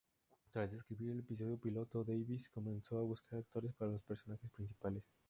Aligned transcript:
Tras 0.51 0.73
escribir 0.73 1.11
el 1.11 1.19
episodio 1.19 1.57
piloto, 1.57 2.03
Davies 2.03 2.49
comenzó 2.49 2.97
a 2.97 3.03
buscar 3.03 3.37
actores 3.37 3.71
para 3.75 3.91
los 3.91 4.01
personajes 4.01 4.49
principales. 4.49 5.03